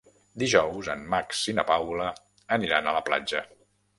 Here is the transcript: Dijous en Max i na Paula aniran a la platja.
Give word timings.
Dijous 0.43 0.87
en 0.93 1.03
Max 1.15 1.43
i 1.53 1.55
na 1.59 1.67
Paula 1.73 2.09
aniran 2.57 2.87
a 2.87 2.95
la 2.99 3.03
platja. 3.11 3.45